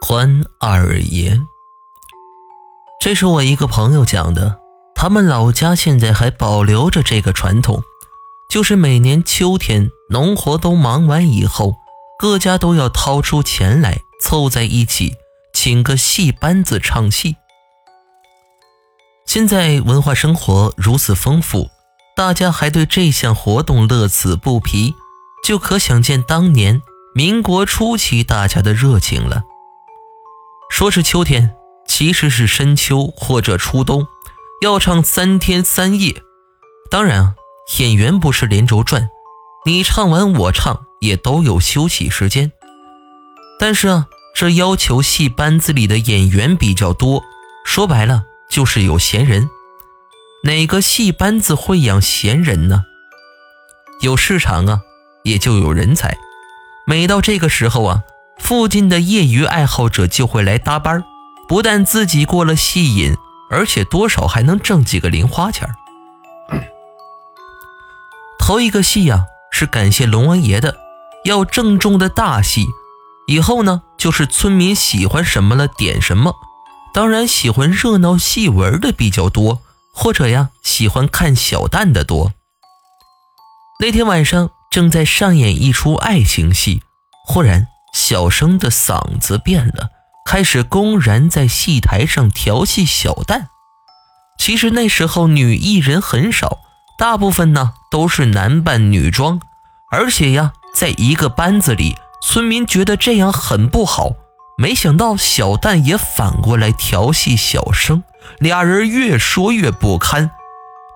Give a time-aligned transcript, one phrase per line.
[0.00, 1.40] 关二爷，
[3.00, 4.58] 这是我一个朋友讲的。
[4.94, 7.82] 他们老家现在还保留着这个传统，
[8.48, 11.74] 就是每年秋天农活都忙完以后，
[12.18, 15.14] 各家都要掏出钱来凑在一起，
[15.52, 17.36] 请个戏班子唱戏。
[19.26, 21.68] 现在文化生活如此丰富，
[22.16, 24.94] 大家还对这项活动乐此不疲，
[25.44, 26.80] 就可想见当年
[27.14, 29.42] 民国初期大家的热情了。
[30.76, 34.06] 说是秋天，其实是深秋或者初冬，
[34.60, 36.22] 要唱三天三夜。
[36.90, 37.34] 当然啊，
[37.78, 39.08] 演员不是连轴转，
[39.64, 42.52] 你唱完我唱也都有休息时间。
[43.58, 47.24] 但是啊，这要求戏班子里的演员比较多，
[47.64, 49.48] 说白了就是有闲人。
[50.44, 52.84] 哪个戏班子会养闲人呢？
[54.02, 54.82] 有市场啊，
[55.22, 56.18] 也就有人才。
[56.86, 58.02] 每到这个时候啊。
[58.46, 61.02] 附近的业余爱好者就会来搭班
[61.48, 63.16] 不但自己过了戏瘾，
[63.50, 65.68] 而且多少还能挣几个零花钱
[68.38, 70.76] 头一个戏呀，是感谢龙王爷的，
[71.24, 72.64] 要郑重的大戏。
[73.26, 76.36] 以后呢，就是村民喜欢什么了点什么，
[76.94, 79.60] 当然喜欢热闹戏文的比较多，
[79.92, 82.32] 或者呀喜欢看小旦的多。
[83.80, 86.84] 那天晚上正在上演一出爱情戏，
[87.26, 87.66] 忽然。
[87.96, 89.88] 小生的嗓子变了，
[90.26, 93.46] 开始公然在戏台上调戏小旦。
[94.38, 96.58] 其实那时候女艺人很少，
[96.98, 99.40] 大部分呢都是男扮女装。
[99.90, 104.10] 而且呀，在一个班子里，村民觉得这样很不好。
[104.58, 108.04] 没想到小旦也反过来调戏小生，
[108.38, 110.30] 俩人越说越不堪。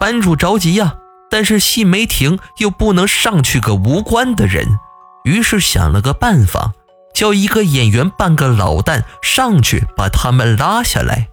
[0.00, 0.94] 班主着急呀，
[1.30, 4.78] 但是戏没停，又不能上去个无关的人，
[5.24, 6.72] 于是想了个办法。
[7.16, 11.28] 叫一个演员扮个老旦上去把他们拉下来，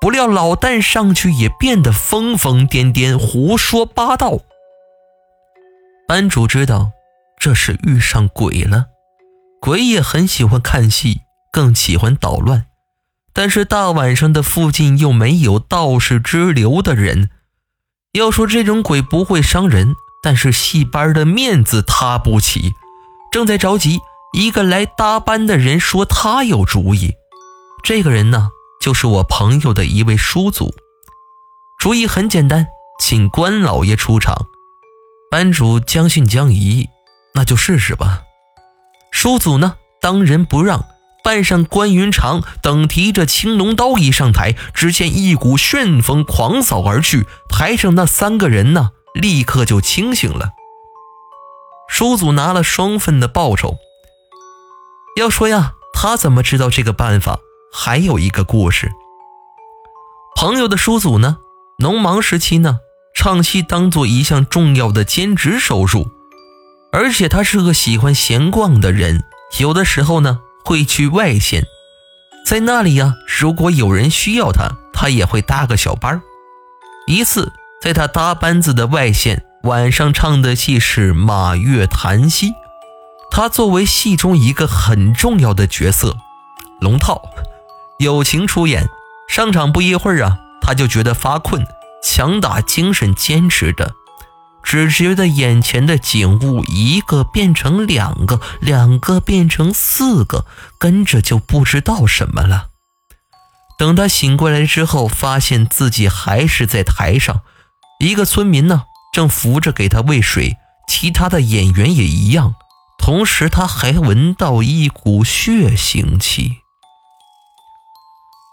[0.00, 4.38] 不料老旦上去也变得疯疯癫癫，胡说八道。
[6.08, 6.92] 班主知道
[7.38, 8.86] 这是遇上鬼了，
[9.60, 11.20] 鬼也很喜欢看戏，
[11.52, 12.64] 更喜欢捣乱。
[13.34, 17.28] 但是大晚上的附近又没有道士之流的人，
[18.12, 22.72] 要说这种鬼不会伤人，但是戏班的面子塌不起，
[23.30, 24.00] 正在着急。
[24.32, 27.14] 一个来搭班的人说他有主意，
[27.82, 28.48] 这个人呢，
[28.80, 30.74] 就是我朋友的一位叔祖。
[31.78, 32.66] 主意很简单，
[32.98, 34.46] 请关老爷出场。
[35.30, 36.88] 班主将信将疑，
[37.34, 38.22] 那就试试吧。
[39.10, 40.86] 叔祖呢，当仁不让，
[41.22, 50.52] 扮上关云长，等提着青龙刀一上台，只见一股旋风狂扫而去，台上那三个人呢，立刻就清醒了。
[51.86, 53.76] 叔祖拿了双份的报酬。
[55.14, 57.38] 要说呀，他怎么知道这个办法？
[57.70, 58.90] 还有一个故事。
[60.34, 61.36] 朋友的叔祖呢，
[61.78, 62.78] 农忙时期呢，
[63.14, 66.10] 唱戏当做一项重要的兼职收入，
[66.92, 69.22] 而且他是个喜欢闲逛的人，
[69.58, 71.64] 有的时候呢会去外县，
[72.46, 76.22] 在那里呀，如果有人需要他，他也会搭个小班
[77.06, 77.52] 一次，
[77.82, 82.48] 在他搭班子的外县，晚上唱的戏是《马月谈戏》。
[83.34, 86.18] 他作为戏中一个很重要的角色，
[86.82, 87.22] 龙套，
[87.98, 88.90] 友情出演。
[89.26, 91.66] 上场不一会儿啊，他就觉得发困，
[92.04, 93.94] 强打精神坚持着，
[94.62, 100.44] 只觉得眼前的景物一个变成两个，两个变成四个，
[100.78, 102.66] 跟着就不知道什么了。
[103.78, 107.40] 等他醒过来之后，发现自己还是在台上，
[107.98, 108.82] 一个村民呢
[109.14, 112.56] 正扶着给他喂水，其他的演员也一样。
[113.02, 116.58] 同时，他还闻到一股血腥气。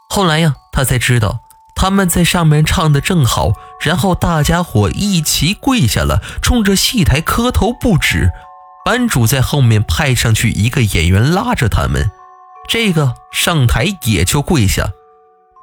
[0.10, 1.42] 后来呀，他才知道
[1.76, 8.32] 他们在上面唱的正好，然后大家伙一齐跪下了，冲着戏台磕头不止。
[8.84, 12.10] 班主在后面派上去一个演员拉着他们，
[12.68, 14.90] 这个上台也就跪下。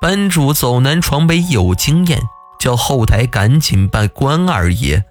[0.00, 2.22] 班主走南闯北有经验，
[2.60, 5.04] 叫后台赶紧办关二爷。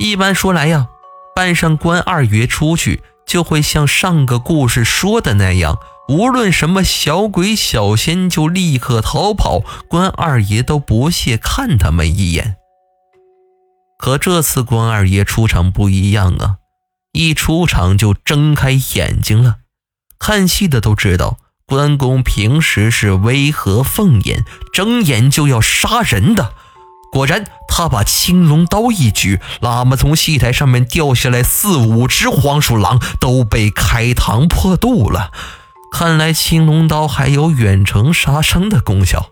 [0.00, 0.88] 一般说来呀，
[1.36, 3.00] 扮上关二爷出去。
[3.32, 12.56] 就会像上个故事说的那样，无论什么小鬼小仙，就立刻逃跑，关二爷都不屑看他们一眼。
[13.96, 16.56] 可这次关二爷出场不一样啊，
[17.12, 19.60] 一出场就睁开眼睛了。
[20.18, 24.44] 看戏的都知道，关公平时是威和凤眼，
[24.74, 26.52] 睁眼就要杀人的。
[27.12, 35.30] 果然，他把青龙刀一举，喇嘛从戏台上面掉下来四五只黄鼠狼，都被开膛破肚了。
[35.92, 39.26] 看来青龙刀还有远程杀生的功效。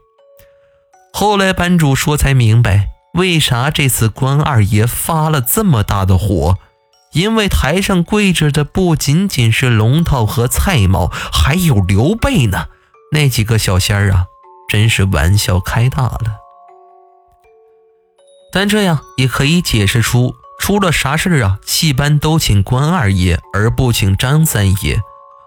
[1.15, 6.59] 后来班主说才明白，为啥这次关二爷发了这么大的火，
[7.15, 12.67] 因为台上跪着的不仅仅是龙套和蔡瑁，还有刘备呢。
[13.13, 14.27] 那几个小仙儿啊，
[14.69, 16.40] 真是玩笑开大了。
[18.53, 25.01] 但这样也可以解释出，出了啥事啊，戏班都请关二爷，而不请张三爷。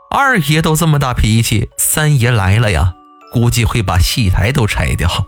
[0.09, 2.93] 二爷都这么大脾气，三爷来了呀，
[3.31, 5.27] 估计会把戏台都拆掉。